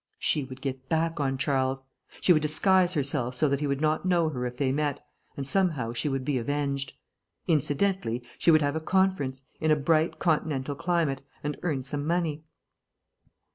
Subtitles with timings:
[0.17, 1.83] She would get back on Charles.
[2.21, 5.05] She would disguise herself so that he would not know her if they met,
[5.37, 6.93] and somehow she would be avenged.
[7.47, 12.43] Incidentally, she would have a conference, in a bright continental climate, and earn some money.